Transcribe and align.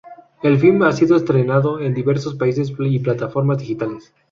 El 0.41 0.57
film 0.57 0.81
ha 0.81 0.93
sido 0.93 1.15
estrenado 1.15 1.79
en 1.79 1.93
diversos 1.93 2.33
países 2.33 2.73
y 2.79 2.97
plataformas 2.97 3.59
digitales. 3.59 4.11